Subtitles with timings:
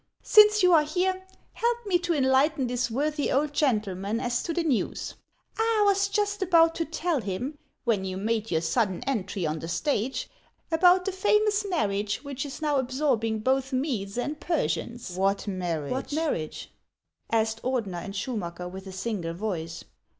[0.23, 4.63] Since you are here, help me to enlighten this worthy old gentleman as to the
[4.63, 5.13] news.
[5.59, 7.85] I was just about to tell him, 104 HANS OF ICELAND.
[7.85, 10.27] when you made your sudden entry on the stage,
[10.71, 16.71] about the famous marriage which is now absorbing both Medes and Persians."" What marriage?"
[17.31, 19.83] asked Ordener and Schuinacker with a single voice.